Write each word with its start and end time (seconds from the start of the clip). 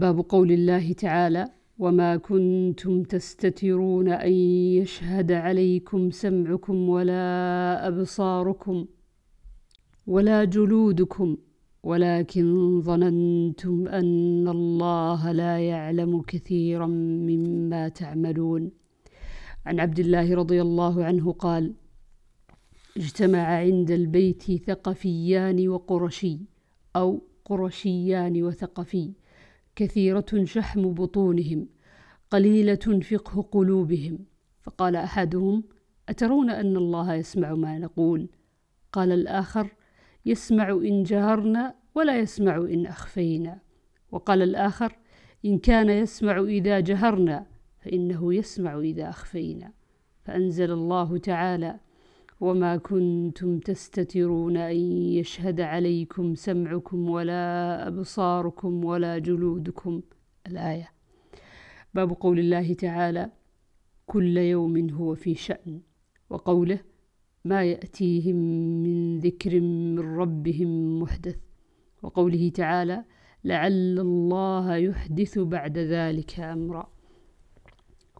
باب 0.00 0.20
قول 0.28 0.52
الله 0.52 0.92
تعالى 0.92 1.44
وما 1.78 2.16
كنتم 2.16 3.02
تستترون 3.02 4.08
أن 4.08 4.32
يشهد 4.80 5.32
عليكم 5.32 6.10
سمعكم 6.10 6.88
ولا 6.88 7.24
أبصاركم 7.88 8.86
ولا 10.06 10.44
جلودكم 10.44 11.36
ولكن 11.82 12.80
ظننتم 12.80 13.88
أن 13.88 14.48
الله 14.48 15.32
لا 15.32 15.58
يعلم 15.58 16.22
كثيرا 16.22 16.86
مما 17.28 17.88
تعملون. 17.88 18.70
عن 19.66 19.80
عبد 19.80 19.98
الله 19.98 20.34
رضي 20.34 20.62
الله 20.62 21.04
عنه 21.04 21.32
قال 21.32 21.74
اجتمع 22.96 23.38
عند 23.38 23.90
البيت 23.90 24.42
ثقفيان 24.66 25.68
وقرشي 25.68 26.38
أو 26.96 27.20
قرشيان 27.44 28.42
وثقفي 28.42 29.12
كثيرة 29.76 30.44
شحم 30.44 30.94
بطونهم 30.94 31.68
قليلة 32.30 33.00
فقه 33.10 33.42
قلوبهم. 33.42 34.18
فقال 34.62 34.96
أحدهم 34.96 35.64
أترون 36.08 36.50
أن 36.50 36.76
الله 36.76 37.14
يسمع 37.14 37.54
ما 37.54 37.78
نقول؟ 37.78 38.28
قال 38.92 39.12
الآخر 39.12 39.70
يسمع 40.26 40.70
إن 40.70 41.02
جهرنا 41.02 41.74
ولا 41.94 42.18
يسمع 42.18 42.56
إن 42.56 42.86
أخفينا. 42.86 43.58
وقال 44.12 44.42
الآخر 44.42 44.96
إن 45.44 45.58
كان 45.58 45.90
يسمع 45.90 46.40
إذا 46.40 46.80
جهرنا 46.80 47.46
فإنه 47.80 48.34
يسمع 48.34 48.78
إذا 48.78 49.08
أخفينا. 49.08 49.72
فأنزل 50.24 50.70
الله 50.70 51.18
تعالى 51.18 51.80
وما 52.40 52.76
كنتم 52.76 53.58
تستترون 53.58 54.56
أن 54.56 54.76
يشهد 55.12 55.60
عليكم 55.60 56.34
سمعكم 56.34 57.10
ولا 57.10 57.88
أبصاركم 57.88 58.84
ولا 58.84 59.18
جلودكم. 59.18 60.02
الآية. 60.46 60.88
باب 61.94 62.12
قول 62.12 62.38
الله 62.38 62.74
تعالى 62.74 63.30
كل 64.06 64.36
يوم 64.36 64.90
هو 64.90 65.14
في 65.14 65.34
شأن. 65.34 65.80
وقوله 66.30 66.80
ما 67.44 67.64
يأتيهم 67.64 68.36
من 68.82 69.18
ذكر 69.18 69.60
من 69.60 69.98
ربهم 69.98 71.00
محدث. 71.00 71.36
وقوله 72.02 72.48
تعالى 72.48 73.04
لعل 73.44 73.98
الله 74.00 74.76
يحدث 74.76 75.38
بعد 75.38 75.78
ذلك 75.78 76.40
أمرا. 76.40 76.90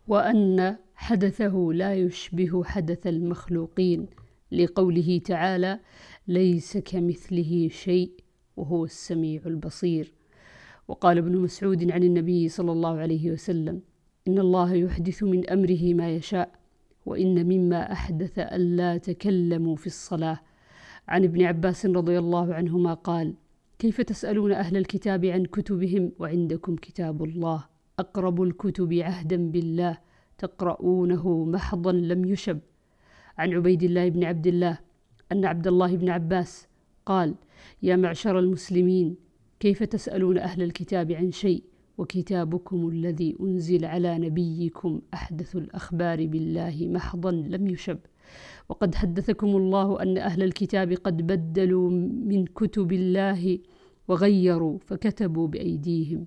وأن 0.09 0.77
حدثه 0.95 1.71
لا 1.75 1.95
يشبه 1.95 2.65
حدث 2.65 3.07
المخلوقين. 3.07 4.07
لقوله 4.53 5.21
تعالى 5.25 5.81
ليس 6.29 6.79
كمثله 6.79 7.69
شيء 7.69 8.11
وهو 8.57 8.85
السميع 8.85 9.43
البصير 9.47 10.13
وقال 10.89 11.19
ابن 11.19 11.37
مسعود 11.37 11.91
عن 11.91 12.03
النبي 12.03 12.49
صلى 12.49 12.73
الله 12.73 12.99
عليه 12.99 13.31
وسلم 13.31 13.81
إن 14.29 14.39
الله 14.39 14.75
يحدث 14.75 15.23
من 15.23 15.51
أمره 15.51 15.95
ما 15.95 16.11
يشاء 16.11 16.53
وإن 17.07 17.47
مما 17.47 17.93
أحدث 17.93 18.39
ألا 18.39 18.97
تكلموا 18.97 19.77
في 19.77 19.87
الصلاة 19.87 20.41
عن 21.09 21.25
ابن 21.25 21.43
عباس 21.43 21.87
رضي 21.87 22.19
الله 22.19 22.55
عنهما 22.55 22.95
قال 22.95 23.35
كيف 23.79 24.01
تسألون 24.01 24.53
أهل 24.53 24.77
الكتاب 24.77 25.25
عن 25.25 25.45
كتبهم 25.45 26.13
وعندكم 26.19 26.77
كتاب 26.77 27.25
الله؟ 27.25 27.65
أقرب 27.99 28.43
الكتب 28.43 28.93
عهدا 28.93 29.51
بالله 29.51 29.99
تقرؤونه 30.39 31.45
محضا 31.45 31.93
لم 31.93 32.25
يشب 32.25 32.59
عن 33.41 33.55
عبيد 33.55 33.83
الله 33.83 34.09
بن 34.09 34.25
عبد 34.25 34.47
الله 34.47 34.79
أن 35.33 35.45
عبد 35.45 35.67
الله 35.67 35.97
بن 35.97 36.09
عباس 36.09 36.69
قال 37.07 37.35
يا 37.83 37.97
معشر 37.97 38.39
المسلمين 38.39 39.17
كيف 39.61 39.83
تسألون 39.83 40.39
أهل 40.39 40.63
الكتاب 40.63 41.13
عن 41.13 41.33
شيء؟ 41.33 41.65
وكتابكم 41.99 42.89
الذي 42.89 43.37
أنزل 43.41 43.85
على 43.85 44.19
نبيكم 44.19 45.01
أحدث 45.15 45.57
الأخبار 45.57 46.27
بالله 46.27 46.89
محضا 46.91 47.31
لم 47.31 47.67
يشب. 47.67 47.99
وقد 48.69 48.95
حدثكم 48.95 49.47
الله 49.57 50.03
أن 50.03 50.19
أهل 50.19 50.43
الكتاب 50.43 50.93
قد 50.93 51.27
بدلوا 51.27 51.91
من 52.31 52.45
كتب 52.47 52.93
الله 52.93 53.59
وغيروا 54.09 54.79
فكتبوا 54.87 55.49
بأيديهم. 55.49 56.27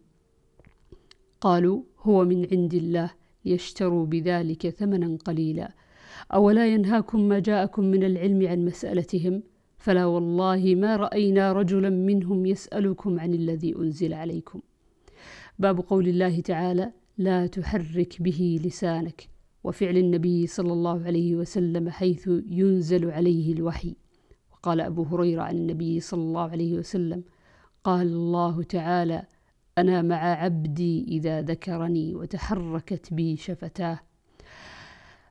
قالوا 1.41 1.83
هو 1.99 2.25
من 2.25 2.47
عند 2.51 2.73
الله 2.73 3.11
يشتروا 3.45 4.05
بذلك 4.05 4.69
ثمنا 4.69 5.17
قليلا. 5.25 5.73
أولا 6.33 6.67
ينهاكم 6.67 7.27
ما 7.27 7.39
جاءكم 7.39 7.83
من 7.83 8.03
العلم 8.03 8.47
عن 8.47 8.65
مسألتهم؟ 8.65 9.43
فلا 9.77 10.05
والله 10.05 10.75
ما 10.75 10.95
رأينا 10.95 11.53
رجلا 11.53 11.89
منهم 11.89 12.45
يسألكم 12.45 13.19
عن 13.19 13.33
الذي 13.33 13.75
أنزل 13.75 14.13
عليكم. 14.13 14.61
باب 15.59 15.79
قول 15.79 16.07
الله 16.07 16.41
تعالى 16.41 16.91
لا 17.17 17.47
تحرك 17.47 18.21
به 18.21 18.59
لسانك 18.65 19.29
وفعل 19.63 19.97
النبي 19.97 20.47
صلى 20.47 20.73
الله 20.73 21.05
عليه 21.05 21.35
وسلم 21.35 21.89
حيث 21.89 22.29
ينزل 22.49 23.11
عليه 23.11 23.53
الوحي. 23.53 23.95
وقال 24.51 24.81
أبو 24.81 25.03
هريرة 25.03 25.41
عن 25.41 25.55
النبي 25.55 25.99
صلى 25.99 26.21
الله 26.21 26.49
عليه 26.49 26.77
وسلم 26.77 27.23
قال 27.83 28.07
الله 28.07 28.63
تعالى 28.63 29.23
أنا 29.77 30.01
مع 30.01 30.15
عبدي 30.15 31.05
إذا 31.07 31.41
ذكرني 31.41 32.15
وتحركت 32.15 33.13
بي 33.13 33.37
شفتاه. 33.37 33.99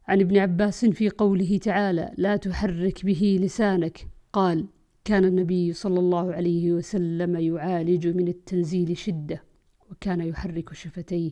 عن 0.08 0.20
ابن 0.20 0.38
عباس 0.38 0.84
في 0.84 1.08
قوله 1.08 1.58
تعالى 1.58 2.12
لا 2.16 2.36
تحرك 2.36 3.04
به 3.04 3.38
لسانك 3.40 4.08
قال 4.32 4.66
كان 5.04 5.24
النبي 5.24 5.72
صلى 5.72 6.00
الله 6.00 6.32
عليه 6.32 6.72
وسلم 6.72 7.36
يعالج 7.36 8.08
من 8.08 8.28
التنزيل 8.28 8.96
شدة 8.96 9.42
وكان 9.90 10.20
يحرك 10.20 10.72
شفتيه 10.72 11.30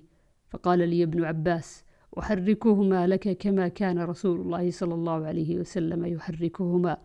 فقال 0.50 0.88
لي 0.88 1.02
ابن 1.02 1.24
عباس 1.24 1.84
أحركهما 2.18 3.06
لك 3.06 3.38
كما 3.38 3.68
كان 3.68 3.98
رسول 3.98 4.40
الله 4.40 4.70
صلى 4.70 4.94
الله 4.94 5.26
عليه 5.26 5.56
وسلم 5.58 6.04
يحركهما 6.04 6.98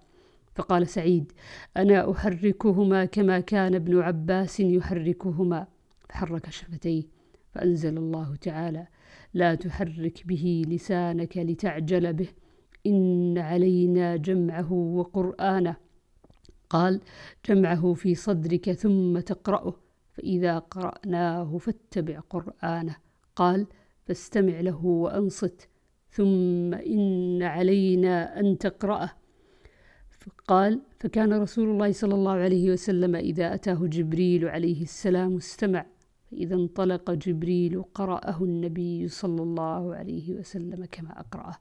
فقال 0.55 0.87
سعيد 0.87 1.31
أنا 1.77 2.11
أحركهما 2.11 3.05
كما 3.05 3.39
كان 3.39 3.75
ابن 3.75 3.99
عباس 3.99 4.59
يحركهما 4.59 5.67
فحرك 6.09 6.49
شفتيه. 6.49 7.14
فأنزل 7.55 7.97
الله 7.97 8.35
تعالى 8.35 8.87
لا 9.33 9.55
تحرك 9.55 10.27
به 10.27 10.63
لسانك 10.67 11.37
لتعجل 11.37 12.13
به 12.13 12.27
إن 12.85 13.37
علينا 13.37 14.15
جمعه 14.15 14.73
وقرآنه. 14.73 15.75
قال 16.69 17.01
جمعه 17.49 17.93
في 17.93 18.15
صدرك 18.15 18.71
ثم 18.71 19.19
تقرأه 19.19 19.73
فإذا 20.13 20.59
قرأناه 20.59 21.57
فاتبع 21.57 22.19
قرآنه. 22.19 22.95
قال 23.35 23.67
فاستمع 24.05 24.59
له 24.59 24.85
وأنصت 24.85 25.69
ثم 26.09 26.73
إن 26.73 27.43
علينا 27.43 28.39
أن 28.39 28.57
تقرأه. 28.57 29.11
قال 30.47 30.81
فكان 30.99 31.33
رسول 31.33 31.69
الله 31.69 31.91
صلى 31.91 32.15
الله 32.15 32.31
عليه 32.31 32.71
وسلم 32.71 33.15
إذا 33.15 33.53
أتاه 33.53 33.79
جبريل 33.81 34.47
عليه 34.47 34.81
السلام 34.81 35.35
استمع 35.35 35.85
فإذا 36.35 36.55
انطلق 36.55 37.11
جبريل 37.11 37.83
قرأه 37.83 38.43
النبي 38.43 39.07
صلى 39.07 39.43
الله 39.43 39.95
عليه 39.95 40.33
وسلم 40.33 40.85
كما 40.85 41.19
أقرأه. 41.19 41.55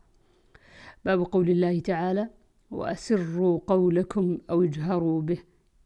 باب 1.05 1.21
قول 1.23 1.51
الله 1.51 1.81
تعالى 1.81 2.31
وأسروا 2.71 3.61
قولكم 3.67 4.39
أو 4.51 4.63
اجهروا 4.63 5.23
به 5.23 5.39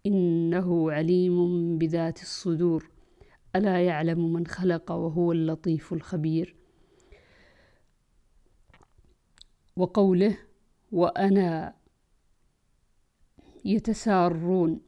إنه 0.06 0.92
عليم 0.92 1.78
بذات 1.78 2.22
الصدور. 2.22 2.90
ألا 3.56 3.84
يعلم 3.84 4.32
من 4.32 4.46
خلق 4.46 4.92
وهو 4.92 5.32
اللطيف 5.32 5.92
الخبير. 5.92 6.56
وقوله 9.76 10.38
وأنا 10.92 11.74
يتسارون. 13.64 14.80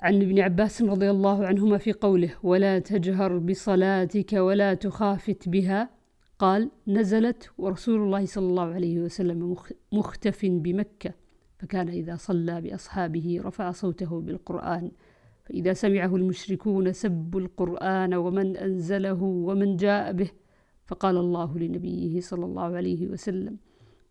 عن 0.00 0.22
ابن 0.22 0.40
عباس 0.40 0.82
رضي 0.82 1.10
الله 1.10 1.46
عنهما 1.46 1.78
في 1.78 1.92
قوله 1.92 2.30
ولا 2.42 2.78
تجهر 2.78 3.38
بصلاتك 3.38 4.32
ولا 4.32 4.74
تخافت 4.74 5.48
بها. 5.48 5.90
قال 6.38 6.70
نزلت 6.88 7.50
ورسول 7.58 8.00
الله 8.00 8.26
صلى 8.26 8.46
الله 8.46 8.74
عليه 8.74 9.00
وسلم 9.00 9.56
مختف 9.92 10.46
بمكة 10.46 11.14
فكان 11.58 11.88
إذا 11.88 12.16
صلى 12.16 12.60
بأصحابه 12.60 13.40
رفع 13.44 13.70
صوته 13.70 14.20
بالقرآن 14.20 14.90
فإذا 15.44 15.72
سمعه 15.72 16.16
المشركون 16.16 16.92
سبوا 16.92 17.40
القرآن 17.40 18.14
ومن 18.14 18.56
أنزله 18.56 19.22
ومن 19.22 19.76
جاء 19.76 20.12
به 20.12 20.30
فقال 20.86 21.16
الله 21.16 21.58
لنبيه 21.58 22.20
صلى 22.20 22.44
الله 22.44 22.76
عليه 22.76 23.06
وسلم 23.06 23.56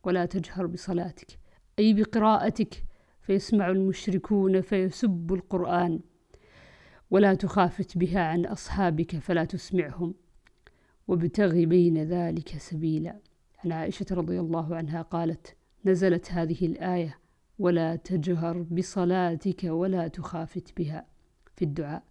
ولا 0.03 0.25
تجهر 0.25 0.65
بصلاتك. 0.65 1.39
أي 1.79 1.93
بقراءتك 1.93 2.83
فيسمع 3.29 3.69
المشركون 3.69 4.61
فيسب 4.61 5.33
القرآن 5.33 5.99
ولا 7.11 7.33
تخافت 7.33 7.97
بها 7.97 8.19
عن 8.19 8.45
أصحابك 8.45 9.15
فلا 9.15 9.45
تسمعهم 9.45 10.13
وابتغ 11.07 11.63
بين 11.63 12.03
ذلك 12.03 12.49
سبيلا. 12.57 13.19
عن 13.65 13.71
عائشة 13.71 14.05
رضي 14.11 14.39
الله 14.39 14.75
عنها 14.75 15.01
قالت 15.01 15.55
نزلت 15.85 16.31
هذه 16.31 16.65
الآية 16.65 17.19
ولا 17.59 17.95
تجهر 17.95 18.61
بصلاتك 18.61 19.63
ولا 19.63 20.07
تخافت 20.07 20.77
بها. 20.77 21.05
في 21.55 21.65
الدعاء 21.65 22.03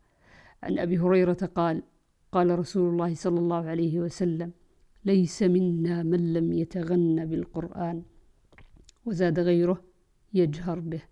عن 0.63 0.79
أبي 0.79 0.99
هريرة 0.99 1.51
قال 1.55 1.83
قال 2.33 2.59
رسول 2.59 2.93
الله 2.93 3.15
صلى 3.15 3.39
الله 3.39 3.67
عليه 3.67 4.01
وسلم 4.01 4.53
ليس 5.05 5.43
منا 5.43 6.03
من 6.03 6.33
لم 6.33 6.53
يتغن 6.53 7.27
بالقرآن 7.27 8.03
وزاد 9.07 9.41
غيره 9.41 9.88
يجهر 10.33 10.81
به. 10.81 11.03